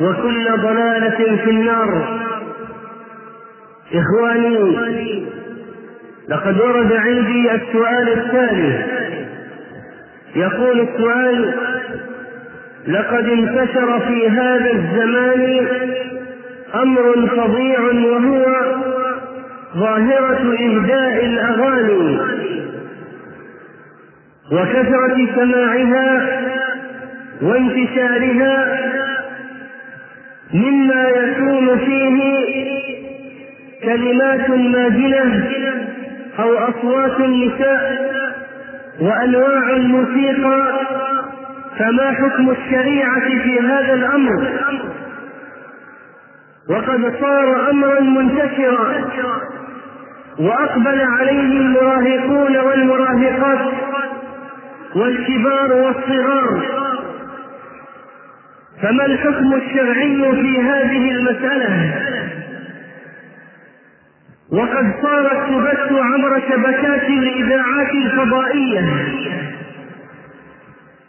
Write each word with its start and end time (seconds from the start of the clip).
وكل 0.00 0.44
ضلالة 0.62 1.36
في 1.44 1.50
النار. 1.50 2.20
إخواني 3.94 4.76
لقد 6.28 6.60
ورد 6.60 6.92
عندي 6.92 7.52
السؤال 7.54 8.08
التالي 8.08 8.84
يقول 10.36 10.80
السؤال 10.80 11.54
لقد 12.88 13.28
انتشر 13.28 14.00
في 14.00 14.28
هذا 14.28 14.70
الزمان 14.70 15.66
أمر 16.74 17.26
فظيع 17.36 17.80
وهو 17.80 18.44
ظاهرة 19.76 20.54
إهداء 20.60 21.24
الأغاني 21.26 22.18
وكثرة 24.52 25.26
سماعها 25.34 26.40
وانتشارها 27.42 28.80
مما 30.52 31.08
يكون 31.08 31.78
فيه 31.78 32.44
كلمات 33.84 34.50
ماجنة 34.50 35.48
أو 36.38 36.58
أصوات 36.58 37.20
النساء 37.20 38.14
وأنواع 39.00 39.70
الموسيقى 39.70 40.72
فما 41.78 42.12
حكم 42.12 42.50
الشريعة 42.50 43.20
في 43.20 43.60
هذا 43.60 43.94
الأمر؟ 43.94 44.48
وقد 46.70 47.14
صار 47.20 47.70
أمرا 47.70 48.00
منتشرا 48.00 49.04
وأقبل 50.38 51.00
عليه 51.00 51.40
المراهقون 51.40 52.56
والمراهقات 52.56 53.72
والكبار 54.96 55.72
والصغار. 55.72 56.83
فما 58.84 59.06
الحكم 59.06 59.54
الشرعي 59.54 60.32
في 60.42 60.60
هذه 60.60 61.10
المسألة؟ 61.10 61.94
وقد 64.52 64.92
صارت 65.02 65.48
تبث 65.48 65.92
عبر 65.92 66.40
شبكات 66.48 67.02
الإذاعات 67.02 67.90
الفضائية. 67.90 68.80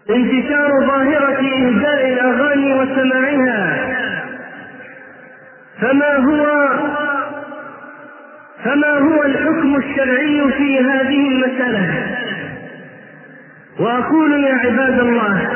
انتشار 0.10 0.70
ظاهرة 0.88 1.40
إهداء 1.40 2.14
الأغاني 2.14 2.74
وسماعها. 2.74 3.78
فما 5.82 6.16
هو 6.16 6.70
فما 8.64 9.00
هو 9.00 9.24
الحكم 9.24 9.76
الشرعي 9.76 10.52
في 10.58 10.80
هذه 10.80 11.28
المسألة؟ 11.28 12.06
وأقول 13.80 14.44
يا 14.44 14.56
عباد 14.56 15.00
الله 15.00 15.50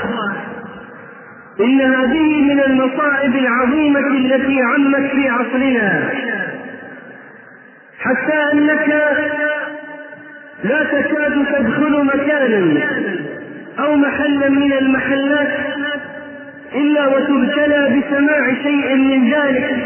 إن 1.60 1.82
هذه 1.82 2.42
من 2.42 2.60
المصائب 2.60 3.36
العظيمة 3.36 4.08
التي 4.08 4.62
عمت 4.62 5.12
في 5.12 5.30
عصرنا. 5.30 6.10
حتى 8.00 8.54
أنك 8.54 8.88
لا 10.64 10.84
تكاد 10.84 11.46
تدخل 11.46 12.06
مكانا 12.06 12.82
أو 13.80 13.96
محلا 13.96 14.50
من 14.50 14.74
المحلات 14.74 15.58
إلا 16.76 17.08
وتبتلى 17.08 18.00
بسماع 18.00 18.54
شيء 18.64 18.96
من 18.96 19.34
ذلك. 19.34 19.78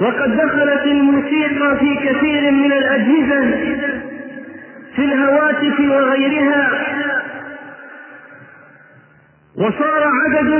وقد 0.00 0.36
دخلت 0.36 0.86
الموسيقى 0.86 1.76
في 1.78 1.94
كثير 1.94 2.50
من 2.50 2.72
الأجهزة 2.72 3.50
في 4.96 5.04
الهواتف 5.04 5.80
وغيرها. 5.80 6.70
وصار 9.60 10.02
عدد 10.04 10.50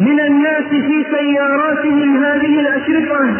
من 0.00 0.20
الناس 0.20 0.68
في 0.68 1.04
سياراتهم 1.10 2.24
هذه 2.24 2.60
الأشرطة 2.60 3.36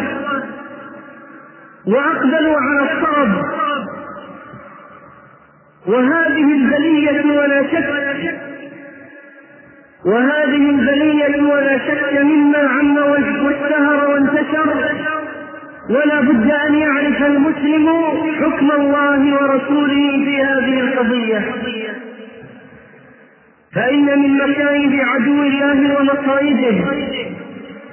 وأقبلوا 1.87 2.57
على 2.59 2.91
الطرب 2.91 3.31
وهذه 5.87 6.53
البلية 6.53 7.25
ولا 7.39 7.63
شك 7.71 7.89
وهذه 10.05 10.69
البلية 10.69 11.41
ولا 11.43 11.77
شك 11.77 12.21
مما 12.21 12.57
عم 12.57 12.97
واشتهر 12.97 14.09
وانتشر. 14.09 14.73
ولا 15.89 16.21
بد 16.21 16.51
أن 16.51 16.75
يعرف 16.75 17.23
المسلم 17.23 17.89
حكم 18.41 18.71
الله 18.71 19.33
ورسوله 19.33 20.25
في 20.25 20.41
هذه 20.41 20.79
القضية. 20.79 21.41
فإن 23.75 24.19
من 24.19 24.37
مكايد 24.37 24.99
عدو 24.99 25.43
الله 25.43 25.99
ومصائده 25.99 26.75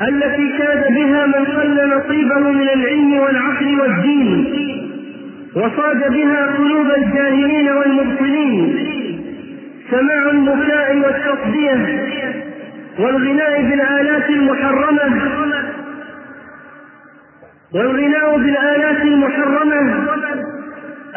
التي 0.08 0.58
كاد 0.58 0.94
بها 0.94 1.26
من 1.26 1.44
قل 1.44 1.96
نصيبه 1.96 2.38
من 2.38 2.68
العلم 2.68 3.12
والعقل 3.14 3.80
والدين 3.80 4.46
وصاد 5.56 6.12
بها 6.12 6.46
قلوب 6.46 6.86
الجاهلين 6.98 7.68
والمبطلين 7.68 8.78
سماع 9.90 10.30
البكاء 10.30 10.96
والتصدية 10.96 12.02
والغناء 12.98 13.62
بالآلات 13.62 14.30
المحرمة 14.30 15.22
والغناء 17.74 18.36
بالآلات 18.38 19.02
المحرمة 19.02 20.06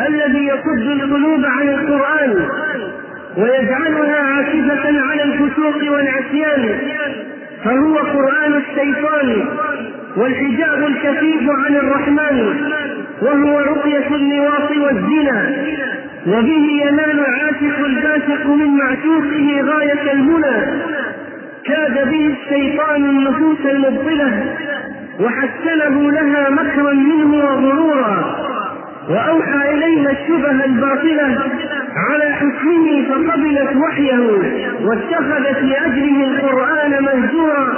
الذي 0.07 0.45
يصد 0.47 0.87
القلوب 1.01 1.45
عن 1.45 1.69
القرآن 1.69 2.45
ويجعلها 3.37 4.19
عاكفة 4.19 5.01
على 5.01 5.23
الفسوق 5.23 5.91
والعصيان 5.91 6.79
فهو 7.63 7.95
قرآن 7.97 8.53
الشيطان 8.53 9.45
والحجاب 10.17 10.83
الكثيف 10.83 11.49
عن 11.49 11.75
الرحمن 11.75 12.55
وهو 13.21 13.59
رقية 13.59 14.07
اللواط 14.15 14.71
والزنا 14.71 15.55
وبه 16.27 16.67
ينال 16.81 17.19
العاشق 17.19 17.85
الباسق 17.85 18.45
من 18.47 18.77
معشوقه 18.77 19.61
غاية 19.61 20.11
المنى 20.13 20.81
كاد 21.65 22.09
به 22.11 22.35
الشيطان 22.35 23.05
النفوس 23.05 23.59
المبطلة 23.65 24.55
وحسنه 25.19 26.11
لها 26.11 26.49
مكرا 26.49 26.93
منه 26.93 27.35
وغرورا 27.45 28.35
وأوحى 29.09 29.73
إليها 29.73 30.11
الشبه 30.11 30.65
الباطلة. 30.65 31.37
على 31.95 32.33
حكمه 32.33 33.03
فقبلت 33.09 33.75
وحيه 33.75 34.19
واتخذت 34.81 35.61
لأجله 35.63 36.27
القرآن 36.27 37.03
مهجورا 37.03 37.73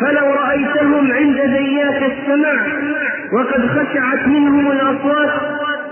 فلو 0.00 0.32
رأيتهم 0.34 1.12
عند 1.12 1.36
زيات 1.36 2.02
السماع 2.12 2.66
وقد 3.32 3.66
خشعت 3.66 4.26
منهم 4.28 4.70
الأصوات 4.70 5.30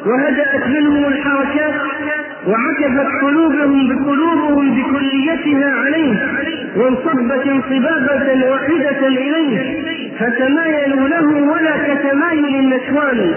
وهدأت 0.07 0.67
منهم 0.69 1.05
الحركات 1.05 1.75
وعكفت 2.47 3.07
قلوبهم 3.23 3.89
بقلوبهم 3.89 4.71
بكليتها 4.71 5.71
عليه 5.85 6.15
وانصبت 6.77 7.47
انصبابة 7.47 8.51
واحدة 8.51 9.07
إليه 9.07 9.79
فتمايلوا 10.19 11.09
له 11.09 11.27
ولا 11.53 11.95
كتمايل 11.95 12.55
النسوان 12.55 13.33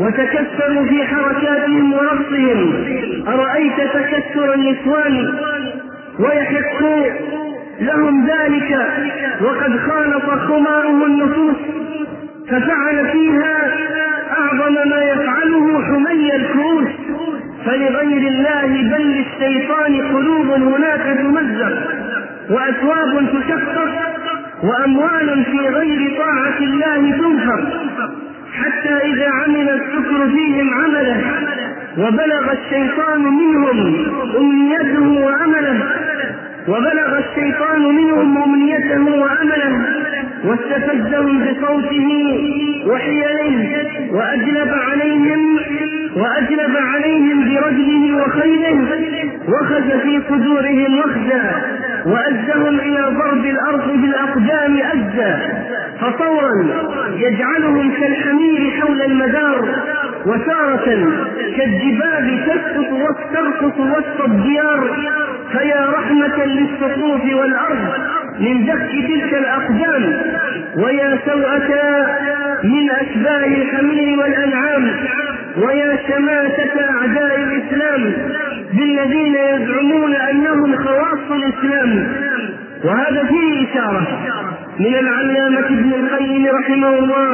وتكسروا 0.00 0.84
في 0.86 1.04
حركاتهم 1.04 1.92
ورقصهم 1.92 2.84
أرأيت 3.28 3.76
تكسر 3.80 4.54
النسوان؟ 4.54 5.34
ويحق 6.18 6.82
لهم 7.80 8.26
ذلك. 8.26 8.78
وقد 9.40 9.78
خالط 9.78 10.24
خماره 10.24 11.06
النفوس 11.06 11.56
ففعل 12.48 13.08
فيها 13.12 13.56
أعظم 14.38 14.74
ما 14.74 15.02
يفعله 15.02 15.84
حمي 15.84 16.36
الكؤوس. 16.36 16.88
فلغير 17.64 18.28
الله 18.28 18.66
بل 18.66 19.04
للشيطان 19.04 20.14
قلوب 20.14 20.46
هناك 20.50 21.18
تمزق 21.18 21.78
وأثواب 22.50 23.26
تشقق 23.32 23.90
وأموال 24.62 25.44
في 25.44 25.58
غير 25.58 26.18
طاعة 26.18 26.58
الله 26.58 27.10
تنفق. 27.10 27.87
حتى 28.62 28.94
إذا 29.10 29.28
عمل 29.28 29.68
الشكر 29.70 30.28
فيهم 30.34 30.68
عمله 30.74 31.20
وبلغ 31.98 32.52
الشيطان 32.52 33.20
منهم 33.22 33.78
أمنيته 34.36 35.08
وأمله 35.26 35.78
وبلغ 36.68 37.18
الشيطان 37.18 37.82
منهم 37.82 38.42
أمنيته 38.42 39.02
وأمله 39.22 39.72
واستفزهم 40.44 41.38
بصوته 41.44 42.08
وحيله 42.86 43.68
وأجلب 44.12 44.70
عليهم 44.88 45.58
وأجلب 46.16 46.76
عليهم 46.76 47.38
برجله 47.44 48.16
وخيله 48.16 48.78
وخز 49.48 49.88
في 50.02 50.20
صدورهم 50.28 50.98
وخزا. 50.98 51.77
وأزهم 52.06 52.80
إلى 52.80 53.02
ضرب 53.18 53.44
الأرض 53.44 53.88
بالأقدام 53.92 54.76
أزا 54.76 55.38
فطورا 56.00 56.52
يجعلهم 57.16 57.92
كالحمير 58.00 58.70
حول 58.80 59.02
المدار 59.02 59.68
وتارة 60.26 60.84
كالجبال 61.56 62.40
تسقط 62.46 62.92
وترقص 62.92 63.78
وسط 63.80 64.20
الديار 64.24 64.88
فيا 65.52 65.86
رحمة 65.98 66.44
للسقوف 66.44 67.20
والأرض 67.34 67.88
من 68.40 68.64
دك 68.66 68.88
تلك 69.08 69.34
الأقدام 69.34 70.22
ويا 70.76 71.18
سوءة 71.26 71.70
من 72.64 72.90
أشباه 72.90 73.46
الحمير 73.46 74.18
والأنعام 74.18 74.90
ويا 75.56 75.98
شماتة 76.08 76.90
أعداء 76.90 77.36
الإسلام 77.40 78.12
بالذين 78.72 79.34
يزعمون 79.34 80.14
أنهم 80.14 80.76
خواص 80.76 81.30
الإسلام. 81.30 82.08
وهذا 82.84 83.24
فيه 83.24 83.70
إشارة 83.70 84.06
من 84.78 84.94
العلامة 84.94 85.66
ابن 85.66 85.92
القيم 85.92 86.46
رحمه 86.46 86.98
الله 86.98 87.32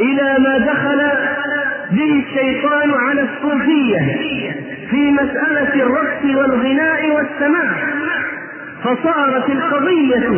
إلى 0.00 0.36
ما 0.38 0.58
دخل 0.58 1.00
به 1.90 2.24
الشيطان 2.26 2.90
على 2.94 3.20
الصوفية 3.22 3.98
في 4.90 5.10
مسألة 5.10 5.74
الرقص 5.74 6.24
والغناء 6.24 7.10
والسماع. 7.10 7.70
فصارت 8.84 9.50
القضية 9.50 10.28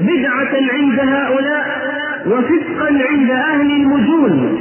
بدعة 0.00 0.54
عند 0.72 1.00
هؤلاء 1.00 1.66
وفسقا 2.26 2.88
عند 3.10 3.30
أهل 3.30 3.70
المجون 3.70 4.58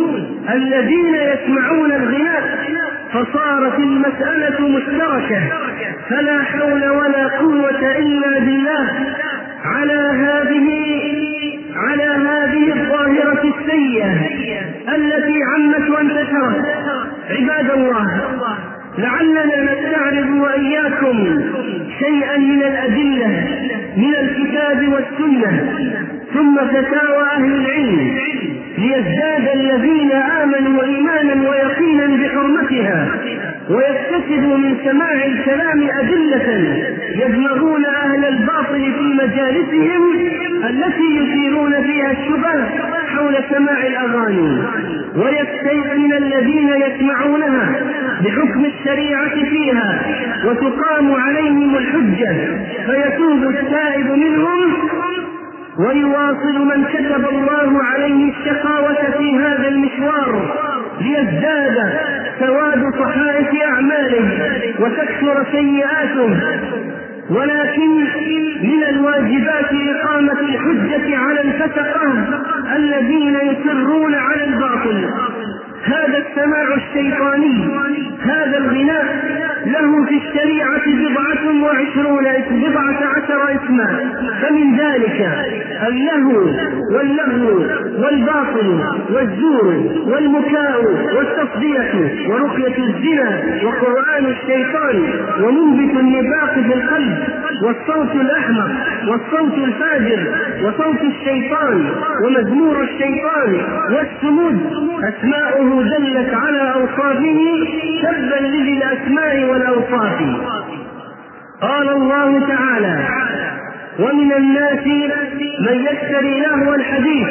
الذين 0.54 1.16
يسمعون 1.16 1.92
الغناء. 1.92 2.60
فصارت 3.14 3.80
المسألة 3.80 4.68
مشتركة 4.68 5.42
فلا 6.10 6.44
حول 6.44 6.90
ولا 6.90 7.28
قوة 7.28 7.98
إلا 7.98 8.40
بالله. 8.40 8.90
على 9.66 10.02
هذه 10.24 10.68
على 11.76 12.04
هذه 12.04 12.74
الظاهرة 12.74 13.54
السيئة 13.54 14.14
التي 14.96 15.40
عمت 15.44 15.90
وانتشرت. 15.90 16.66
عباد 17.30 17.72
الله 17.72 18.08
لعلنا 18.98 19.46
نستعرض 19.46 20.30
وإياكم 20.30 21.42
شيئا 22.00 22.38
من 22.38 22.64
الأدلة 22.64 23.48
من 23.98 24.16
الكتاب 24.16 24.94
والسنة 24.94 25.70
ثم 26.34 26.58
فتاوى 26.58 27.24
أهل 27.36 27.54
العلم. 27.54 28.09
ليزداد 29.00 29.48
الذين 29.56 30.12
آمنوا 30.12 30.84
إيمانا 30.84 31.50
ويقينا 31.50 32.07
بحرمتها 32.07 33.07
ويكتسبوا 33.69 34.57
من 34.57 34.75
سماع 34.86 35.25
الكلام 35.25 35.90
أدلة 36.00 36.78
يدمغون 37.16 37.86
أهل 37.86 38.25
الباطل 38.25 38.94
في 38.94 39.13
مجالسهم 39.13 40.04
التي 40.69 41.16
يثيرون 41.16 41.84
فيها 41.84 42.12
الشبه 42.12 42.66
حول 43.16 43.36
سماع 43.50 43.88
الأغاني. 43.88 44.63
ويستيقن 45.16 46.13
الذين 46.13 46.69
يسمعونها 46.69 47.75
بحكم 48.24 48.66
الشريعة 48.66 49.36
فيها 49.50 50.02
وتقام 50.45 51.12
عليهم 51.12 51.78
الحجة. 51.78 52.36
فيتوب 52.86 53.44
التائب 53.50 54.12
منهم 54.12 54.74
ويواصل 55.80 56.66
من 56.66 56.86
كتب 56.86 57.30
الله 57.30 57.84
عليه 57.84 58.31
الشقاوة 58.31 59.12
في 59.18 59.38
هذا 59.40 59.68
المشوار 59.68 60.56
ليزداد 61.02 62.00
سواد 62.40 62.84
صحائف 63.00 63.48
أعماله 63.66 64.30
وتكثر 64.80 65.46
سيئاته. 65.52 66.38
ولكن 67.30 67.98
من 68.64 68.84
الواجبات 68.90 69.70
إقامة 69.74 70.40
الحجة 70.40 71.18
على 71.18 71.42
الفسقة 71.42 72.14
الذين 72.76 73.36
يصرون 73.36 74.16
على 74.16 74.44
الباطل. 74.44 75.10
هذا 75.84 76.18
السماع 76.18 76.76
الشيطاني 76.76 77.70
هذا 78.22 78.58
الغناء 78.58 79.06
له 79.66 80.06
في 80.06 80.18
الشريعة 80.18 80.81
بضعة 80.88 81.64
وعشرون 81.64 82.26
بضعة 82.52 83.08
عشر 83.16 83.56
اسما 83.56 84.00
فمن 84.42 84.78
ذلك 84.78 85.30
اللهو 85.88 86.46
واللغو 86.92 87.66
والباطل 88.04 88.80
والزور 89.10 89.66
والمكاء 90.08 90.81
والتصدية 91.16 91.92
ورقية 92.30 92.78
الزنا 92.78 93.42
وقرآن 93.66 94.26
الشيطان 94.26 95.04
ومنبت 95.44 96.00
النفاق 96.00 96.54
في 96.54 96.74
القلب 96.74 97.18
والصوت 97.64 98.16
الأحمق 98.16 98.71
والصوت 99.07 99.54
الفاجر 99.57 100.28
وصوت 100.64 101.02
الشيطان 101.02 101.90
ومزمور 102.26 102.83
الشيطان 102.83 103.57
والسمود. 103.92 104.57
أسماؤه 105.04 105.83
دلت 105.83 106.33
على 106.33 106.74
أوصافه 106.74 107.40
تبا 108.04 108.48
لذي 108.48 108.74
الأسماء 108.78 109.45
والأوصاف. 109.52 110.19
قال 111.62 111.90
الله 111.90 112.48
تعالى 112.48 112.95
ومن 114.00 114.34
الناس 114.34 114.86
من 115.60 115.86
يشتري 115.92 116.40
لهو 116.40 116.74
الحديث. 116.74 117.28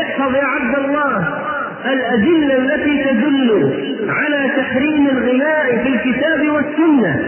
احفظ 0.00 0.34
يا 0.34 0.44
عبد 0.44 0.78
الله 0.84 1.28
الأدلة 1.92 2.56
التي 2.58 3.04
تدل 3.04 3.70
على 4.08 4.50
تحريم 4.56 5.06
الغناء 5.08 5.82
في 5.82 5.88
الكتاب 5.88 6.48
والسنة 6.50 7.20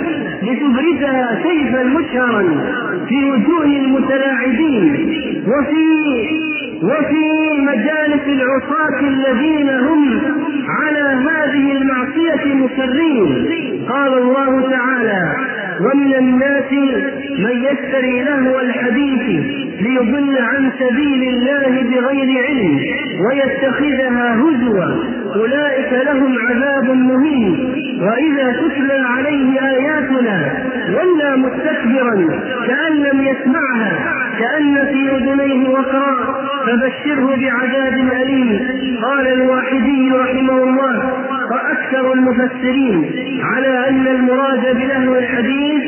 لتبرزها 0.43 1.39
سيفا 1.43 1.83
مشهرا 1.83 2.43
في 3.09 3.25
وجوه 3.25 3.65
المتلاعبين 3.65 4.95
وفي 5.47 5.89
وفي 6.83 7.61
مجالس 7.61 8.23
العصاة 8.27 9.01
الذين 9.01 9.69
هم 9.71 10.21
على 10.69 11.01
هذه 11.31 11.73
المعصية 11.73 12.55
مصرين 12.55 13.49
قال 13.89 14.13
الله 14.19 14.71
تعالى 14.71 15.48
ومن 15.81 16.15
الناس 16.15 16.73
من 17.39 17.65
يشتري 17.65 18.23
لهو 18.23 18.61
الحديث 18.61 19.45
ليضل 19.81 20.39
عن 20.39 20.73
سبيل 20.79 21.23
الله 21.29 21.83
بغير 21.83 22.45
علم 22.47 22.81
ويتخذها 23.27 24.35
هزوا. 24.35 25.05
أولئك 25.37 25.93
لهم 26.07 26.35
عذاب 26.39 26.91
مهين. 26.91 27.75
وإذا 28.03 28.53
تتلى 28.53 29.05
عليه 29.17 29.61
آياتنا 29.61 30.39
ولى 30.89 31.37
مستكبرا 31.37 32.15
كأن 32.67 32.93
لم 32.93 33.21
يسمعها 33.23 33.93
كأن 34.39 34.75
في 34.93 35.17
أذنيه 35.17 35.69
وقرا. 35.69 36.39
فبشره 36.67 37.37
بعذاب 37.37 37.95
أليم. 38.23 38.61
قال 39.03 39.27
الواحدي 39.27 40.11
رحمه 40.13 40.63
الله 40.65 41.28
وأكثر 41.51 42.13
المفسرين 42.13 43.11
على 43.43 43.89
أن 43.89 44.07
المراد 44.09 44.77
بلهو 44.77 45.17
الحديث 45.17 45.85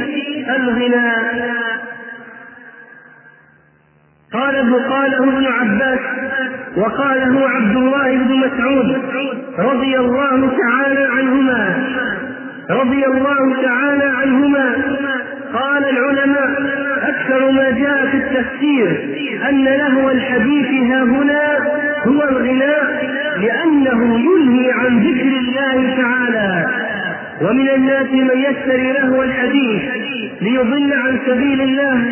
الغناء. 0.56 1.50
قاله 4.32 4.88
قاله 4.88 5.24
ابن 5.24 5.46
عباس 5.46 6.00
وقاله 6.76 7.48
عبد 7.48 7.76
الله 7.76 8.16
بن 8.16 8.34
مسعود 8.34 9.02
رضي 9.58 9.98
الله 9.98 10.52
تعالى 10.58 11.08
عنهما. 11.12 11.84
رضي 12.70 13.06
الله 13.06 13.62
تعالى 13.62 14.04
عنهما. 14.04 14.76
قال 15.52 15.84
العلماء 15.88 16.50
أكثر 17.02 17.50
ما 17.50 17.70
جاء 17.70 18.06
في 18.06 18.16
التفسير 18.16 19.16
أن 19.48 19.64
لهو 19.64 20.10
الحديث 20.10 20.66
ها 20.90 21.02
هنا 21.02 21.58
هو 22.06 22.22
الغناء 22.28 23.10
لأنه 23.36 24.18
ينهي 24.18 24.72
عن 24.72 24.98
ذكر 24.98 25.32
الله 25.42 25.96
تعالى. 25.96 26.66
ومن 27.42 27.68
الناس 27.68 28.06
من 28.10 28.38
يشتري 28.38 28.92
لهو 28.92 29.22
الحديث 29.22 29.82
ليضل 30.40 30.92
عن 30.92 31.18
سبيل 31.26 31.60
الله. 31.60 32.04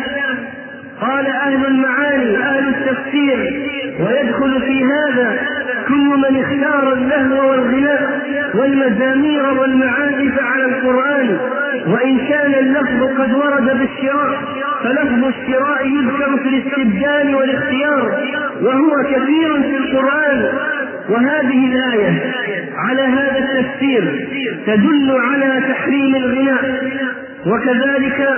قال 1.01 1.27
أهل 1.27 1.65
المعاني 1.65 2.37
أهل 2.37 2.67
التفسير 2.67 3.39
ويدخل 3.99 4.61
في 4.61 4.83
هذا 4.83 5.37
كل 5.87 6.07
من 6.23 6.43
اختار 6.43 6.93
اللهو 6.93 7.49
والغناء 7.49 8.19
والمزامير 8.55 9.45
والمعازف 9.59 10.39
على 10.41 10.65
القرآن 10.65 11.37
وإن 11.87 12.17
كان 12.17 12.53
اللفظ 12.53 13.03
قد 13.19 13.33
ورد 13.33 13.77
بالشراء. 13.79 14.39
فلفظ 14.83 15.25
الشراء 15.25 15.87
يذكر 15.87 16.37
في 16.37 16.49
الاستبدال 16.49 17.35
والاختيار 17.35 18.11
وهو 18.61 18.91
كثير 19.03 19.61
في 19.61 19.77
القرآن. 19.77 20.49
وهذه 21.09 21.65
الآية 21.71 22.33
على 22.77 23.01
هذا 23.01 23.37
التفسير 23.37 24.27
تدل 24.67 25.11
على 25.11 25.63
تحريم 25.69 26.15
الغناء. 26.15 26.81
وكذلك 27.45 28.29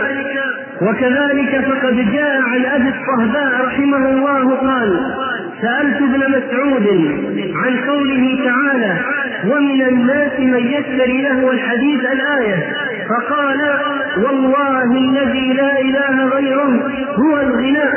وكذلك 0.81 1.65
فقد 1.65 2.11
جاء 2.13 2.41
عن 2.41 2.65
أبي 2.65 2.89
الصهباء 2.89 3.65
رحمه 3.65 4.09
الله 4.09 4.55
قال 4.55 4.99
سألت 5.61 6.01
ابن 6.01 6.19
مسعود 6.19 6.87
عن 7.55 7.77
قوله 7.89 8.39
تعالى 8.45 8.97
ومن 9.45 9.81
الناس 9.81 10.39
من 10.39 10.67
يشتري 10.67 11.21
له 11.21 11.51
الحديث 11.51 11.99
الآية 11.99 12.57
فقال 13.11 13.61
والله 14.25 14.83
الذي 14.83 15.53
لا 15.53 15.79
إله 15.79 16.25
غيره 16.25 16.91
هو 17.15 17.39
الغناء 17.39 17.93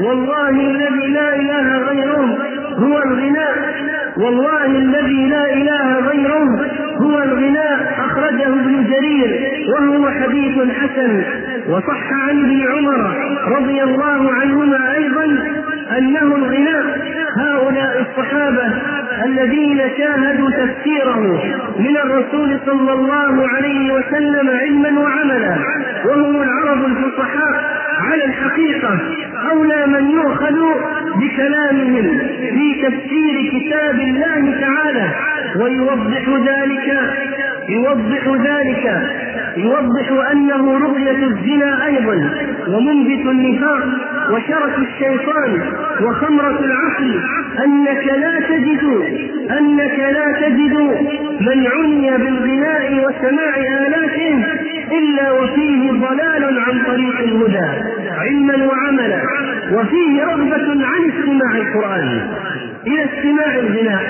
والله 0.00 0.50
الذي 0.50 1.06
لا 1.12 1.36
إله 1.36 1.78
غيره 1.88 2.38
هو 2.78 2.98
الغناء 2.98 3.54
والله 4.16 4.66
الذي 4.66 5.28
لا 5.28 5.52
إله 5.52 5.98
غيره 6.08 6.44
هو 6.96 7.22
الغناء 7.22 7.94
أخرجه 7.98 8.46
ابن 8.46 8.84
جرير 8.90 9.30
وهو 9.72 10.10
حديث 10.10 10.72
حسن. 10.72 11.24
وصح 11.68 12.12
عن 12.12 12.44
ابن 12.44 12.66
عمر 12.68 13.14
رضي 13.56 13.82
الله 13.82 14.32
عنهما 14.32 14.94
أيضا 14.96 15.26
انه 15.98 16.36
الغناء 16.36 16.84
هؤلاء 17.36 18.00
الصحابة 18.00 18.72
الذين 19.24 19.80
شاهدوا 19.98 20.50
تفسيره 20.50 21.42
من 21.78 21.96
الرسول 21.96 22.60
صلى 22.66 22.92
الله 22.92 23.48
عليه 23.48 23.92
وسلم 23.92 24.50
علما 24.50 25.00
وعملا 25.00 25.56
وهم 26.04 26.42
العرب 26.42 26.84
الفصحاء 26.84 27.74
على 28.00 28.24
الحقيقة 28.24 28.98
أولى 29.50 29.86
من 29.86 30.10
يؤخذ 30.10 30.58
بكلامهم 31.16 32.18
في 32.40 32.82
تفسير 32.82 33.50
كتاب 33.52 33.94
الله 34.00 34.60
تعالى. 34.60 35.08
ويوضح 35.60 36.28
ذلك 36.28 37.00
يوضح 37.68 38.28
ذلك 38.28 39.02
يوضح 39.56 40.30
أنه 40.32 40.78
رؤية 40.78 41.26
الزنا 41.26 41.86
أيضا 41.86 42.30
ومنبت 42.68 43.26
النفاق. 43.26 43.84
وشرف 44.30 44.78
الشيطان 44.78 45.60
وخمرة 46.02 46.58
العقل 46.64 47.20
أنك 47.64 48.04
لا 48.06 48.40
تجد 48.48 48.84
أنك 49.58 49.98
لا 49.98 50.32
تجد 50.40 50.74
من 51.40 51.66
عني 51.66 52.10
بالغناء 52.10 53.04
وسماع 53.06 53.56
آلاته 53.86 54.44
إلا 54.92 55.32
وفيه 55.32 55.90
ضلال 55.92 56.58
عن 56.60 56.82
طريق 56.86 57.18
الهدى 57.18 57.68
علما 58.18 58.66
وعملا 58.66 59.22
وفيه 59.72 60.24
رغبة 60.24 60.86
عن 60.86 61.10
استماع 61.10 61.56
القرآن 61.56 62.20
إلى 62.86 63.04
استماع 63.04 63.54
الغناء 63.58 64.02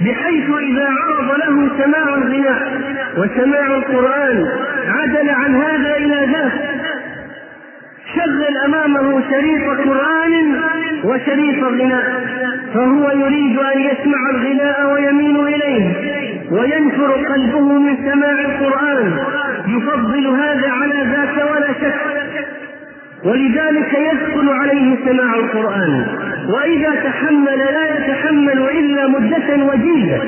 بحيث 0.00 0.50
إذا 0.70 0.88
عرض 0.88 1.30
له 1.38 1.68
سماع 1.84 2.14
الغناء 2.14 2.72
وسماع 3.16 3.66
القرآن 3.66 4.46
عدل 4.88 5.30
عن 5.30 5.54
هذا 5.54 5.96
إلى 5.96 6.26
ذاك 6.32 6.79
شغل 8.16 8.44
أمامه 8.66 9.22
شريط 9.30 9.68
قرآن 9.88 10.54
وشريط 11.04 11.64
غناء 11.64 12.04
فهو 12.74 13.10
يريد 13.10 13.58
أن 13.58 13.80
يسمع 13.80 14.30
الغناء 14.30 14.92
ويميل 14.92 15.40
إليه 15.40 15.86
وينفر 16.50 17.12
قلبه 17.12 17.78
من 17.78 17.96
سماع 17.96 18.40
القرآن 18.40 19.18
يفضل 19.68 20.26
هذا 20.26 20.68
على 20.70 20.94
ذاك 21.12 21.50
ولا 21.50 21.68
شك. 21.80 21.94
ولذلك 23.24 23.92
يثقل 23.94 24.48
عليه 24.48 24.96
سماع 25.04 25.34
القرآن 25.34 26.06
وإذا 26.48 26.94
تحمل 27.04 27.58
لا 27.58 27.84
يتحمل 27.96 28.58
إلا 28.78 29.08
مدة 29.08 29.64
وجيزة 29.64 30.20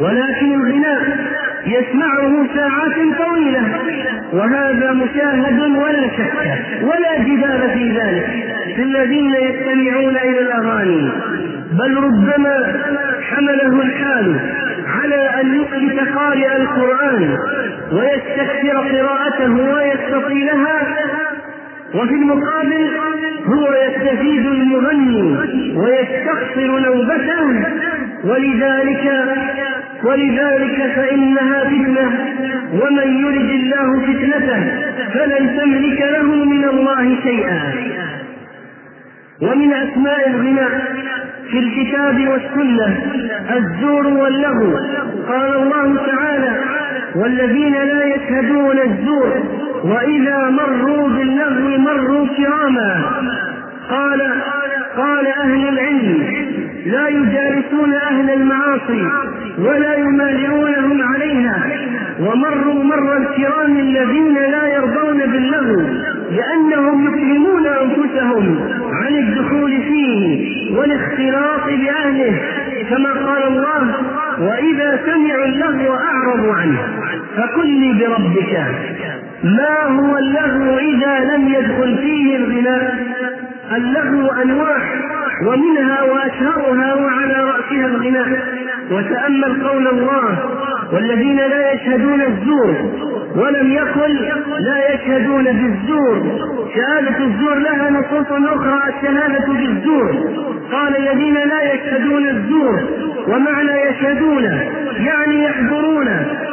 ولكن 0.00 0.54
الغناء 0.54 1.00
يسمعه 1.66 2.46
ساعات 2.54 2.96
طويلة. 3.26 3.62
وهذا 4.32 4.92
مشاهد 4.92 5.60
ولا 5.60 6.08
شك 6.16 6.34
ولا 6.82 7.18
جدال 7.18 7.70
في 7.74 7.98
ذلك. 7.98 8.26
في 8.76 8.82
الذين 8.82 9.34
يستمعون 9.34 10.16
إلى 10.16 10.40
الأغاني 10.40 11.10
بل 11.72 11.96
ربما 11.96 12.54
حمله 13.30 13.82
الحال 13.82 14.40
على 14.86 15.40
أن 15.40 15.54
يثبت 15.60 16.08
قارئ 16.14 16.56
القرآن 16.56 17.36
ويستكثر 17.92 18.76
قراءته 18.78 19.52
ويستطيلها 19.74 20.82
وفي 21.94 22.14
المقابل 22.14 22.90
هو 23.46 23.72
يستفيد 23.72 24.46
المغني 24.46 25.36
ويستقصر 25.76 26.78
نوبته. 26.78 27.64
ولذلك 28.24 29.04
ولذلك 30.04 30.92
فإنها 30.96 31.64
فتنة 31.64 32.06
ومن 32.72 33.08
يرد 33.24 33.50
الله 33.50 34.00
فتنته 34.00 34.62
فلن 35.14 35.58
تملك 35.58 36.00
له 36.00 36.44
من 36.44 36.64
الله 36.64 37.16
شيئا. 37.22 37.60
ومن 39.42 39.72
أسماء 39.72 40.28
الغناء 40.28 40.70
في 41.50 41.58
الكتاب 41.58 42.28
والسنة 42.28 42.96
الزور 43.56 44.06
واللغو. 44.06 44.76
قال 45.28 45.56
الله 45.62 45.96
تعالى 46.06 46.52
والذين 47.16 47.72
لا 47.72 48.04
يشهدون 48.04 48.78
الزور 48.78 49.42
وإذا 49.84 50.50
مروا 50.50 51.08
باللغو 51.08 51.78
مروا 51.78 52.26
كراما. 52.36 53.02
قال 53.90 54.20
قال 54.96 55.26
أهل 55.26 55.68
العلم 55.68 56.24
لا 56.86 57.08
يجالسون 57.08 57.94
أهل 57.94 58.30
المعاصي 58.30 59.02
ولا 59.58 59.94
يمالئونهم 59.94 61.02
عليها 61.02 61.66
ومروا 62.20 62.84
مر 62.84 63.16
الكرام 63.16 63.76
الذين 63.76 64.34
لا 64.34 64.66
يرضون 64.66 65.18
باللغو 65.18 65.82
لأنهم 66.30 67.04
يكرمون 67.06 67.66
أنفسهم 67.66 68.68
عن 68.92 69.14
الدخول 69.14 69.82
فيه 69.82 70.76
والاختلاط 70.76 71.64
بأهله 71.66 72.40
كما 72.90 73.12
قال 73.12 73.42
الله 73.48 73.94
وإذا 74.40 75.00
سمعوا 75.06 75.44
اللغو 75.44 75.94
أعرضوا 75.94 76.54
عنه 76.54 76.78
فقل 77.36 77.94
بربك 78.00 78.58
ما 79.44 79.82
هو 79.82 80.18
اللغو 80.18 80.78
إذا 80.78 81.36
لم 81.36 81.48
يدخل 81.48 81.98
فيه 81.98 82.36
الغناء؟ 82.36 82.94
اللغو 83.76 84.30
أنواع 84.30 84.82
ومنها 85.46 86.02
وأشهرها 86.02 86.94
وعلى 86.94 87.34
رأسها 87.34 87.86
الغناء. 87.86 88.61
وتأمل 88.92 89.68
قول 89.68 89.88
الله 89.88 90.38
والذين 90.92 91.36
لا 91.36 91.72
يشهدون 91.72 92.20
الزور 92.20 92.76
ولم 93.36 93.72
يقل 93.72 94.14
لا 94.58 94.94
يشهدون 94.94 95.44
بالزور. 95.44 96.38
شهادة 96.74 97.24
الزور 97.24 97.58
لها 97.58 97.90
نصوص 97.90 98.26
أخرى 98.30 98.80
الشهادة 98.88 99.46
بالزور. 99.46 100.14
قال 100.72 100.96
الذين 100.96 101.34
لا 101.34 101.72
يشهدون 101.74 102.28
الزور 102.28 102.80
ومعنى 103.28 103.72
يشهدون 103.88 104.44
يعني 105.00 105.44
يحضرون 105.44 106.08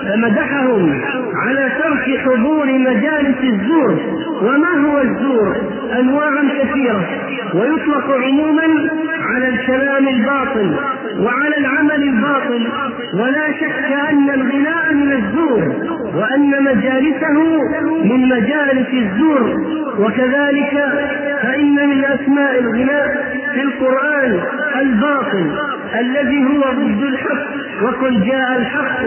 فمدحهم 0.07 1.01
على 1.35 1.71
ترك 1.83 2.19
حضور 2.19 2.65
مجالس 2.65 3.37
الزور. 3.43 3.97
وما 4.41 4.73
هو 4.87 5.01
الزور؟ 5.01 5.55
انواع 5.99 6.31
كثيرة 6.59 7.05
ويطلق 7.53 8.11
عموما 8.25 8.89
على 9.21 9.49
الكلام 9.49 10.07
الباطل. 10.07 10.75
وعلى 11.19 11.57
العمل 11.57 12.03
الباطل 12.03 12.67
ولا 13.13 13.51
شك 13.51 13.91
أن 14.09 14.29
الغناء 14.29 14.93
من 14.93 15.11
الزور 15.11 15.63
وأن 16.15 16.63
مجالسه 16.63 17.37
من 18.03 18.29
مجالس 18.29 18.87
الزور. 18.93 19.79
وكذلك 19.99 20.73
فإن 21.41 21.75
من 21.89 22.05
أسماء 22.05 22.59
الغناء 22.59 23.33
في 23.53 23.61
القرآن 23.61 24.39
الباطل 24.81 25.51
الذي 25.99 26.43
هو 26.43 26.61
ضد 26.61 27.03
الحق 27.03 27.47
وقل 27.83 28.23
جاء 28.23 28.57
الحق 28.57 29.03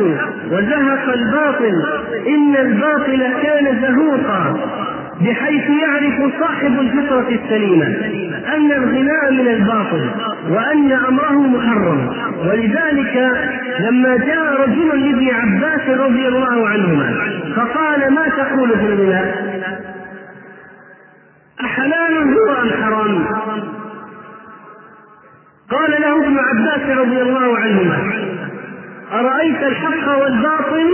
وزهق 0.51 1.13
الباطل. 1.15 1.75
إن 2.29 2.57
الباطل 2.57 3.33
كان 3.43 3.81
زهوقا 3.83 4.57
بحيث 5.21 5.71
يعرف 5.71 6.41
صاحب 6.41 6.81
الفطرة 6.81 7.29
السليمة 7.29 7.87
أن 8.55 8.73
الغناء 8.73 9.33
من 9.33 9.49
الباطل. 9.49 10.32
وأن 10.49 10.93
أمره 10.93 11.33
محرم. 11.33 12.09
ولذلك 12.47 13.31
لما 13.81 14.17
جاء 14.17 14.63
رجل 14.63 14.89
لابن 15.01 15.29
عباس 15.35 15.89
رضي 15.89 16.29
الله 16.29 16.69
عنهما 16.69 17.15
فقال 17.57 18.15
ما 18.15 18.29
تقول 18.29 18.69
في 18.71 18.87
الغناء؟ 18.87 19.53
أحلال 21.61 22.17
هو 22.17 22.63
أم 22.63 22.71
حرام؟ 22.83 23.25
قال 25.71 25.91
له 25.91 26.27
ابن 26.27 26.39
عباس 26.39 26.99
رضي 26.99 27.23
الله 27.23 27.59
عنهما 27.59 27.99
أرأيت 29.13 29.63
الحق 29.63 30.19
والباطل 30.19 30.87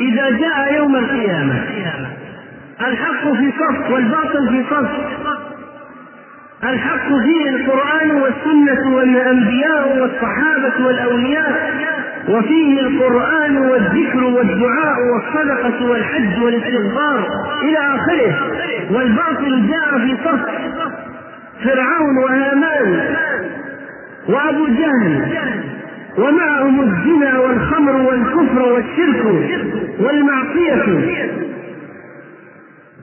إذا 0.00 0.30
جاء 0.30 0.74
يوم 0.76 0.96
القيامة؟ 0.96 1.64
الحق 2.80 3.32
في 3.32 3.52
صف 3.58 3.90
والباطل 3.90 4.48
في 4.48 4.64
صف. 4.70 4.90
الحق 6.64 7.08
فيه 7.08 7.50
القرآن 7.50 8.10
والسنة 8.10 8.94
والأنبياء 8.96 9.98
والصحابة 10.00 10.86
والأولياء 10.86 11.72
وفيه 12.28 12.80
القرآن 12.80 13.56
والذكر 13.56 14.24
والدعاء 14.24 14.96
والصدقة 15.12 15.90
والحج 15.90 16.42
والاستغفار 16.42 17.26
إلى 17.62 17.78
آخره 17.78 18.34
والباطل 18.90 19.68
جاء 19.68 19.98
في 19.98 20.16
صف 20.24 20.40
فرعون 21.64 22.18
وهامان 22.18 23.14
وأبو 24.28 24.66
جهل 24.66 25.32
ومعهم 26.18 26.80
الزنا 26.80 27.38
والخمر 27.38 27.96
والكفر 27.96 28.62
والشرك 28.62 29.24
والمعصية. 30.00 30.82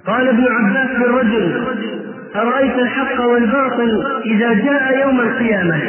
قال 0.07 0.27
ابن 0.27 0.43
عباس 0.49 0.89
للرجل 0.99 1.65
أرأيت 2.35 2.75
الحق 2.75 3.21
والباطل 3.21 4.21
إذا 4.25 4.53
جاء 4.53 4.99
يوم 5.01 5.19
القيامة 5.21 5.81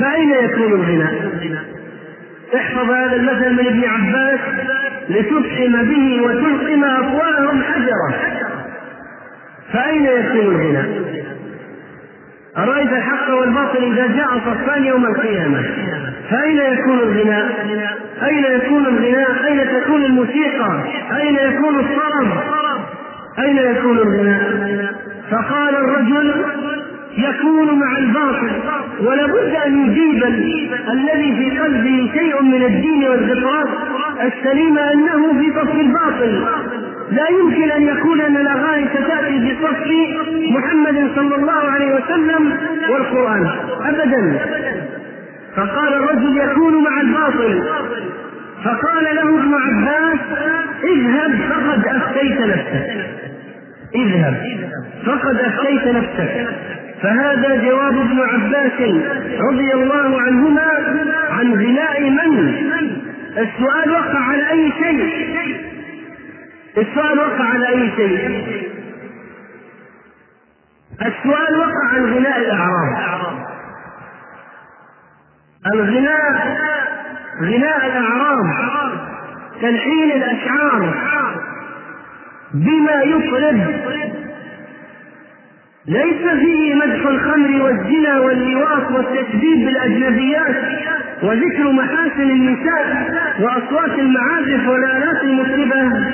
فأين 0.00 0.30
يكون 0.30 0.72
الغنى؟ 0.72 1.08
احفظ 2.54 2.90
هذا 2.90 3.16
المثل 3.16 3.52
من 3.52 3.66
ابن 3.66 3.84
عباس 3.84 4.40
لتفحم 5.08 5.84
به 5.84 6.22
وتلقم 6.22 6.84
أفواههم 6.84 7.62
حجرة 7.62 8.14
فأين 9.72 10.04
يكون 10.04 10.40
الغنى؟ 10.40 11.16
أرأيت 12.58 12.92
الحق 12.92 13.30
والباطل 13.34 13.84
إذا 13.84 14.06
جاء 14.06 14.38
صفان 14.38 14.84
يوم 14.84 15.06
القيامة 15.06 15.62
فأين 16.30 16.58
يكون 16.58 16.98
الغناء؟ 16.98 17.66
أين 18.22 18.44
يكون 18.44 18.86
الغناء؟ 18.86 19.46
أين 19.46 19.82
تكون 19.82 20.04
الموسيقى؟ 20.04 20.82
أين 21.20 21.34
يكون 21.34 21.80
الطرب؟ 21.80 22.42
أين 23.38 23.56
يكون 23.56 23.98
الغناء؟ 23.98 24.95
فقال 25.30 25.76
الرجل 25.76 26.44
يكون 27.18 27.78
مع 27.78 27.98
الباطل 27.98 28.50
ولابد 29.00 29.54
أن 29.66 29.86
يجيب 29.86 30.24
الذي 30.92 31.36
في 31.36 31.58
قلبه 31.58 32.10
شيء 32.14 32.42
من 32.42 32.62
الدين 32.62 33.08
والفطرات 33.08 33.68
السليمة 34.22 34.92
أنه 34.92 35.40
في 35.40 35.50
صف 35.50 35.74
الباطل. 35.74 36.44
لا 37.10 37.28
يمكن 37.40 37.70
أن 37.70 37.82
يكون 37.82 38.20
أن 38.20 38.36
الأغاني 38.36 38.86
ستأتي 38.88 39.38
بصف 39.38 39.86
محمد 40.50 41.10
صلى 41.16 41.34
الله 41.36 41.70
عليه 41.70 41.94
وسلم 41.94 42.52
والقرآن. 42.90 43.50
أبدا. 43.84 44.38
فقال 45.56 45.94
الرجل 45.94 46.36
يكون 46.36 46.84
مع 46.84 47.00
الباطل. 47.00 47.62
فقال 48.64 49.04
له 49.04 49.28
ابن 49.28 49.54
عباس 49.54 50.18
اذهب 50.84 51.40
فقد 51.50 51.86
أفتيت 51.86 52.40
نفسك. 52.40 53.25
اذهب. 53.94 54.70
فقد 55.06 55.36
أفتيت 55.36 55.86
نفسك. 55.86 56.46
فهذا 57.02 57.56
جواب 57.56 57.98
ابن 57.98 58.20
عباس 58.20 58.80
رضي 59.50 59.74
الله 59.74 60.20
عنهما 60.20 60.70
عن 61.30 61.52
غناء 61.52 62.10
من؟ 62.10 62.48
السؤال 63.38 63.90
وقع 63.90 64.20
على 64.20 64.50
أي 64.50 64.72
شيء؟ 64.82 65.56
السؤال 66.78 67.18
وقع 67.18 67.44
على 67.44 67.68
أي 67.68 67.90
شيء؟ 67.96 68.68
السؤال 71.02 71.58
وقع 71.58 71.88
عن 71.94 72.14
غناء 72.14 72.38
الأعراب. 72.40 73.46
الغناء 75.74 76.56
غناء 77.42 77.86
الأعراب 77.86 78.46
تلحين 79.62 80.12
الأشعار. 80.12 80.94
بما 82.54 83.02
يطرب 83.02 83.60
ليس 85.88 86.28
فيه 86.40 86.74
مدح 86.74 87.06
الخمر 87.06 87.62
والزنا 87.62 88.20
واللواط 88.20 88.90
والتشبيب 88.92 89.66
بالأجنبيات 89.66 90.56
وذكر 91.22 91.72
محاسن 91.72 92.22
النساء 92.30 93.12
وأصوات 93.40 93.98
المعازف 93.98 94.68
والآلات 94.68 95.22
المطربة 95.24 96.04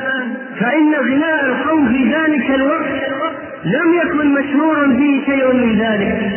فإن 0.60 0.94
غناء 0.94 1.46
القوم 1.46 1.88
في 1.88 2.14
ذلك 2.14 2.50
الوقت 2.50 3.02
لم 3.64 3.94
يكن 3.94 4.34
مشهورا 4.34 4.96
فيه 4.96 5.24
شيء 5.24 5.52
من 5.52 5.78
ذلك. 5.78 6.32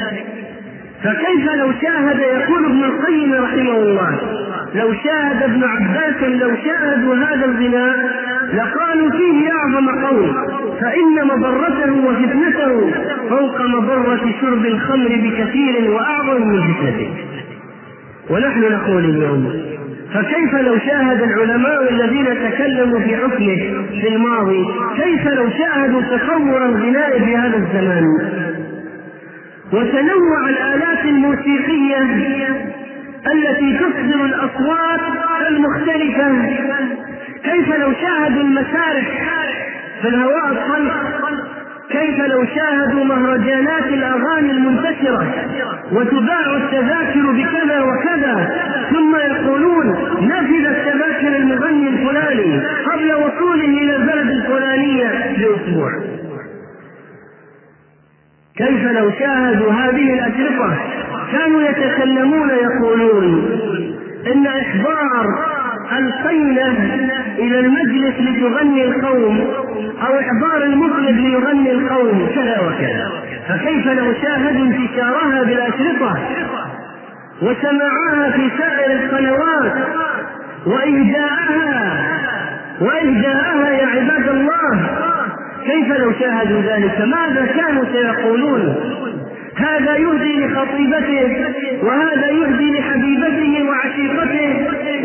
فكيف 1.04 1.52
لو 1.56 1.72
شاهد 1.82 2.20
يقول 2.20 2.66
ابن 2.66 2.84
القيم 2.84 3.34
رحمه 3.34 3.78
الله 3.78 4.20
لو 4.76 4.94
شاهد 4.94 5.44
ابن 5.44 5.64
عباس 5.64 6.24
لو 6.24 6.52
شاهدوا 6.66 7.16
هذا 7.16 7.46
الغناء 7.46 7.96
لقالوا 8.56 9.12
فيه 9.12 9.52
اعظم 9.52 9.90
قول 10.06 10.34
فإن 10.82 11.28
مضرته 11.28 12.08
وفتنته 12.08 12.92
فوق 13.30 13.62
مضرة 13.62 14.34
شرب 14.42 14.66
الخمر 14.66 15.10
بكثير 15.10 15.92
وأعظم 15.92 16.48
من 16.48 16.74
فتنته. 16.74 17.10
ونحن 18.30 18.60
نقول 18.60 19.06
اليوم 19.06 19.54
فكيف 20.14 20.56
لو 20.56 20.78
شاهد 20.78 21.22
العلماء 21.22 21.92
الذين 21.94 22.26
تكلموا 22.26 23.00
في 23.00 23.16
حكمه 23.18 23.86
في 24.02 24.08
الماضي 24.08 24.66
كيف 25.04 25.28
لو 25.28 25.50
شاهدوا 25.50 26.02
تطور 26.02 26.66
الغناء 26.66 27.20
في 27.20 27.38
هذا 27.38 27.58
الزمان؟ 27.58 28.04
وتنوع 29.74 30.50
الآلات 30.50 31.06
الموسيقية 31.06 32.02
التي 33.34 33.78
تصدر 33.78 34.26
الأصوات 34.26 35.02
المختلفة 35.50 36.32
كيف 37.52 37.76
لو 37.76 37.94
شاهدوا 37.94 38.42
المسارح؟ 38.42 39.06
في 40.02 40.08
الهواء 40.08 40.52
الطلق 40.52 40.96
كيف 41.90 42.20
لو 42.20 42.46
شاهدوا 42.46 43.04
مهرجانات 43.04 43.84
الأغاني 43.84 44.52
المنتشرة 44.52 45.34
وتباع 45.92 46.56
التذاكر 46.58 47.32
بكذا 47.32 47.82
وكذا 47.82 48.56
ثم 48.92 49.16
يقولون 49.16 49.88
نفذ 50.22 50.66
التذاكر 50.66 51.36
المغني 51.36 51.90
الفلاني 51.90 52.62
قبل 52.86 53.14
وصوله 53.14 53.66
إلى 53.66 53.96
البلد 53.96 54.30
الفلانية 54.30 55.36
بأسبوع 55.38 55.92
كيف 58.58 58.92
لو 58.92 59.12
شاهدوا 59.20 59.72
هذه 59.72 60.14
الأشرطة؟ 60.14 60.78
كانوا 61.32 61.62
يتكلمون 61.62 62.50
يقولون 62.50 63.52
إن 64.34 64.48
إحضار 64.48 65.56
القينة 65.98 67.15
إلى 67.38 67.60
المجلس 67.60 68.14
لتغني 68.20 68.86
القوم 68.86 69.40
أو 70.08 70.20
إحضار 70.20 70.64
المطرب 70.64 71.16
ليغني 71.16 71.72
القوم 71.72 72.28
كذا 72.36 72.60
وكذا. 72.60 73.12
فكيف 73.48 73.88
لو 73.88 74.14
شاهدوا 74.22 74.66
انتشارها 74.66 75.44
بالأشرطة 75.44 76.18
وسماعها 77.42 78.32
في 78.32 78.50
سائر 78.58 78.92
القنوات 79.04 79.74
وإهداءها 80.66 82.06
وإهداءها 82.82 83.70
يا 83.70 83.88
عباد 83.88 84.28
الله 84.30 84.90
كيف 85.66 85.98
لو 85.98 86.12
شاهدوا 86.20 86.62
ذلك؟ 86.62 87.02
ماذا 87.02 87.46
كانوا 87.46 87.84
سيقولون؟ 87.94 88.76
هذا 89.68 89.96
يهدي 89.96 90.46
لخطيبته 90.46 91.24
وهذا 91.84 92.28
يهدي 92.40 92.72
لحبيبته 92.80 93.54
وعشيقته 93.70 94.50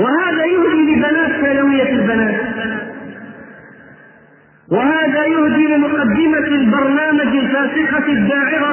وهذا 0.03 0.44
يهدي 0.44 0.81
لبنات 0.92 1.33
ثانوية 1.42 1.90
البنات. 1.92 2.40
وهذا 4.73 5.25
يهدي 5.27 5.66
لمقدمة 5.66 6.49
البرنامج 6.61 7.37
الفاسقة 7.37 8.07
الداعرة. 8.12 8.73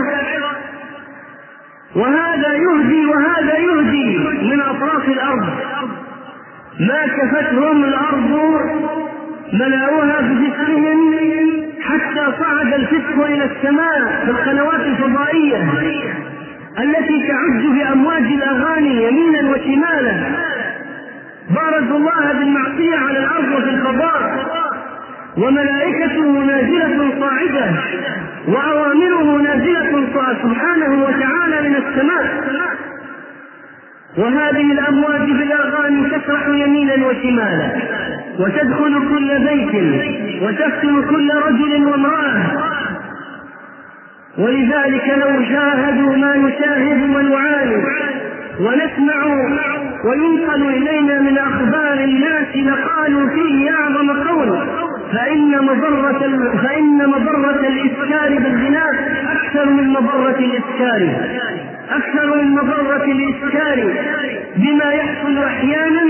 وهذا 1.95 2.53
يهدي 2.53 3.05
وهذا 3.05 3.57
يهدي 3.57 4.17
من 4.43 4.61
أطراف 4.61 5.07
الأرض. 5.07 5.47
ما 6.79 7.07
كفتهم 7.07 7.83
الأرض 7.83 8.61
ملأوها 9.53 10.21
بفسقهم 10.21 11.66
حتى 11.87 12.25
صعد 12.39 12.73
الفسق 12.73 13.25
إلى 13.25 13.43
السماء 13.43 14.25
في 14.25 14.31
القنوات 14.31 14.79
الفضائية 14.79 15.57
التي 16.79 17.27
تعج 17.27 17.65
بأمواج 17.65 18.23
الأغاني 18.23 19.03
يمينا 19.03 19.49
وشمالا. 19.49 20.13
بارزوا 21.49 21.97
الله 21.97 22.33
بالمعصية 22.33 22.97
على 22.97 23.19
الأرض 23.19 23.47
وفي 23.57 23.69
الفضاء. 23.69 24.47
وملائكته 25.37 26.21
نازلة 26.21 27.19
صاعدة. 27.19 27.65
وأوامره 28.47 29.41
نازلة 29.41 30.07
سبحانه 30.43 31.03
وتعالى 31.03 31.69
من 31.69 31.75
السماء. 31.75 32.25
وهذه 34.17 34.71
الأمواج 34.71 35.21
بالأغاني 35.21 36.09
تسرح 36.09 36.47
يمينا 36.47 37.07
وشمالا. 37.07 37.96
وتدخل 38.39 38.93
كل 39.09 39.39
بيت 39.47 39.73
وتفتن 40.43 41.03
كل 41.09 41.31
رجل 41.47 41.85
وامرأة. 41.85 42.43
ولذلك 44.37 45.07
لو 45.17 45.43
شاهدوا 45.45 46.15
ما 46.15 46.37
نشاهد 46.37 47.09
ونعاني 47.15 47.83
ونسمع 48.59 49.25
وينقل 50.05 50.61
إلينا 50.69 51.19
من 51.21 51.37
أخبار 51.37 51.93
الناس 52.03 52.55
لقالوا 52.55 53.29
فيه 53.29 53.71
أعظم 53.71 54.09
قول 54.29 54.57
فإن 55.13 55.65
مضرة 55.65 56.19
فإن 56.63 57.09
مضرة 57.09 57.67
الإسكار 57.67 58.29
بالغناء 58.39 58.93
أكثر 59.31 59.69
من 59.69 59.89
مضرة 59.89 60.39
الإسكار 60.39 61.09
أكثر 61.89 62.35
من 62.35 62.51
مضرة 62.51 63.03
الإسكار 63.05 63.93
بما 64.55 64.91
يحصل 64.93 65.37
أحيانا 65.43 66.01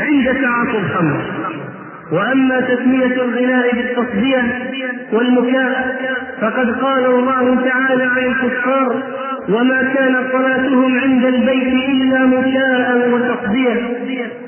عند 0.00 0.24
تعاطي 0.42 0.78
الخمر. 0.78 1.22
وأما 2.12 2.60
تسمية 2.60 3.14
الغناء 3.22 3.74
بالتصدية 3.74 4.42
والمكاء 5.12 5.96
فقد 6.40 6.80
قال 6.80 7.04
الله 7.04 7.68
تعالى 7.68 8.04
عن 8.04 8.24
الكفار 8.24 9.02
وما 9.48 9.82
كان 9.94 10.14
صلاتهم 10.32 10.98
عند 10.98 11.24
البيت 11.24 11.88
إلا 11.88 12.26
مكاء 12.26 13.08
وتصدية. 13.12 13.74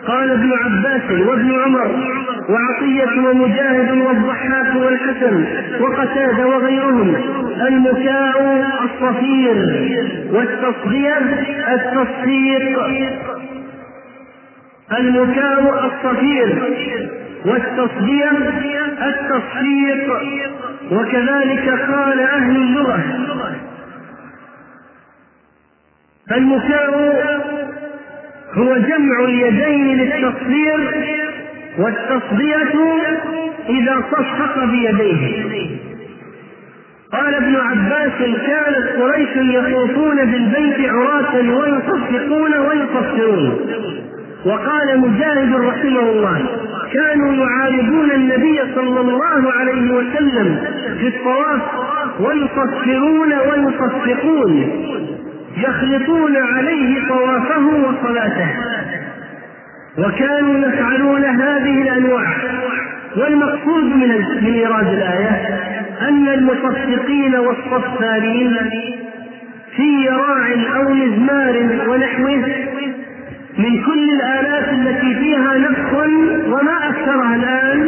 قال 0.06 0.30
ابن 0.30 0.52
عباس 0.52 1.10
وابن 1.28 1.52
عمر 1.64 1.90
وعطية 2.48 3.28
ومجاهد 3.28 3.90
والضحاك 3.98 4.76
والحسن 4.76 5.44
وقتادة 5.80 6.46
وغيرهم 6.46 7.16
المكاء 7.68 8.66
الصفير 8.84 9.56
والتصدية 10.32 11.18
التصفيق 11.74 12.80
المكاء 14.98 15.84
الصفير 15.86 16.62
والتصدية 17.44 18.30
التصفيق. 19.02 20.12
وكذلك 20.92 21.68
قال 21.68 22.20
أهل 22.20 22.56
اللغة. 22.56 23.00
فالمكاء 26.30 26.90
هو 28.54 28.76
جمع 28.76 29.24
اليدين 29.24 29.96
للتصفير 29.96 30.78
والتصدية 31.78 32.72
إذا 33.68 34.02
صفق 34.10 34.64
بيديه. 34.64 35.44
قال 37.12 37.34
ابن 37.34 37.56
عباس 37.56 38.18
كانت 38.46 38.86
قريش 39.00 39.36
يطوفون 39.36 40.16
بالبيت 40.16 40.90
عراة 40.90 41.34
ويصفقون 41.36 42.54
ويصفرون. 42.54 43.60
وقال 44.46 45.00
مجاهد 45.00 45.54
رحمه 45.54 46.00
الله 46.00 46.63
كانوا 46.94 47.32
يعارضون 47.34 48.10
النبي 48.10 48.60
صلى 48.74 49.00
الله 49.00 49.52
عليه 49.52 49.92
وسلم 49.92 50.58
في 51.00 51.06
الطواف 51.08 51.62
ويصفرون 52.20 53.32
ويصفقون 53.32 54.70
يخلطون 55.56 56.36
عليه 56.36 57.08
طوافه 57.08 57.66
وصلاته. 57.66 58.48
وكانوا 59.98 60.68
يفعلون 60.68 61.24
هذه 61.24 61.82
الأنواع. 61.82 62.26
والمقصود 63.16 63.84
من 63.84 64.10
إيراد 64.46 64.88
الآية 64.88 65.60
أن 66.08 66.28
المصفقين 66.28 67.34
والصفارين 67.36 68.56
في 69.76 70.08
راع 70.08 70.76
أو 70.76 70.88
مزمار 70.94 71.56
ونحوه 71.88 72.44
من 73.58 73.82
كل 73.84 74.10
الآلات 74.10 74.68
التي 74.72 75.14
فيها 75.14 75.58
نفخ 75.58 75.92
وما 76.46 76.88
أكثرها 76.88 77.36
الآن 77.36 77.80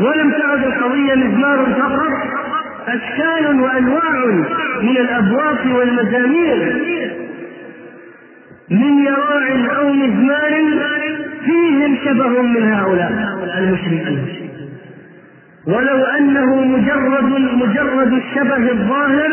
ولم 0.00 0.30
تعد 0.30 0.64
القضية 0.64 1.14
مزمار 1.14 1.66
فقط 1.80 2.12
أشكال 2.88 3.60
وأنواع 3.60 4.24
من 4.82 4.96
الأبواق 4.96 5.66
والمزامير 5.76 6.76
من 8.70 9.04
يراع 9.04 9.76
أو 9.78 9.92
مزمار 9.92 10.50
فيهم 11.44 11.96
شبه 12.04 12.42
من 12.42 12.72
هؤلاء 12.72 13.12
المشركين. 13.58 14.26
ولو 15.66 16.04
أنه 16.04 16.54
مجرد 16.64 17.24
مجرد 17.54 18.12
الشبه 18.12 18.70
الظاهر 18.70 19.30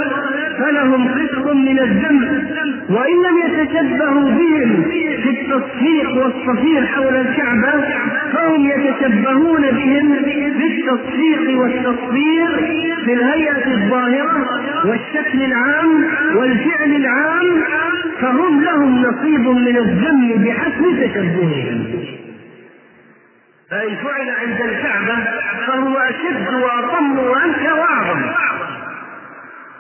فلهم 0.60 1.08
قسط 1.08 1.48
من 1.54 1.80
الذنب 1.80 2.52
وإن 2.90 3.16
لم 3.28 3.38
يتشبهوا 3.38 4.30
بهم 4.32 4.84
في 5.24 5.30
التصفيق 5.30 6.16
والصفير 6.16 6.86
حول 6.86 7.16
الكعبة 7.16 7.72
فهم 8.34 8.66
يتشبهون 8.66 9.62
بهم 9.62 10.16
في 10.24 10.68
التصفيق 10.68 11.60
والتصفير 11.60 12.48
في 13.06 13.14
الهيئة 13.14 13.74
الظاهرة 13.74 14.46
والشكل 14.86 15.44
العام 15.44 16.06
والفعل 16.36 16.92
العام 16.96 17.64
فهم 18.22 18.64
لهم 18.64 19.02
نصيب 19.02 19.48
من 19.48 19.78
الذم 19.78 20.44
بحسب 20.44 21.12
تشبههم. 21.14 21.86
فإن 23.72 23.96
فعل 23.96 24.30
عند 24.30 24.62
الكعبة 24.62 25.18
فهو 25.68 25.98
أشد 25.98 26.54
وأطم 26.54 27.20
وأنكى 27.20 27.72
وأعظم. 27.72 27.97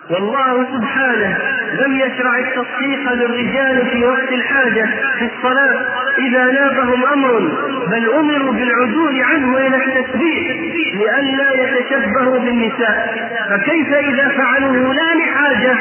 والله 0.09 0.65
سبحانه 0.77 1.37
لم 1.81 1.95
يشرع 1.99 2.39
التصفيق 2.39 3.13
للرجال 3.13 3.87
في 3.91 4.05
وقت 4.05 4.31
الحاجة 4.31 4.89
في 5.19 5.29
الصلاة 5.35 5.85
إذا 6.17 6.43
نابهم 6.45 7.05
أمر 7.05 7.39
بل 7.87 8.09
أمروا 8.09 8.53
بالعدول 8.53 9.21
عنه 9.23 9.57
إلى 9.57 9.75
التسبيح 9.75 10.57
لئلا 10.93 11.51
يتشبهوا 11.53 12.39
بالنساء. 12.39 13.27
فكيف 13.49 13.93
إذا 13.93 14.27
فعلوه 14.29 14.93
لا 14.93 15.13
لحاجة؟ 15.15 15.77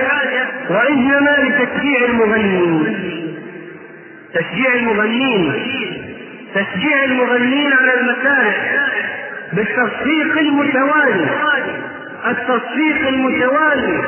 وإنما 0.70 1.36
لتشجيع 1.42 2.04
المغنين 2.08 2.96
تشجيع 4.34 4.74
المغنين 4.74 5.52
تشجيع 6.54 7.04
المغنين 7.04 7.72
على 7.72 8.00
المسارح 8.00 8.56
بالتصفيق 9.52 10.38
المتوالي. 10.38 11.26
التصفيق 12.26 13.08
المتوالي 13.08 13.98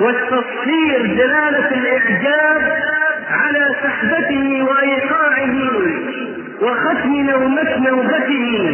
والتصفير 0.00 1.06
دلالة 1.06 1.68
الإعجاب 1.70 2.82
على 3.30 3.68
سحبته 3.82 4.62
وإيقاعه 4.62 5.54
وختم 6.62 7.14
نومة 7.30 7.76
نوبته 7.78 8.70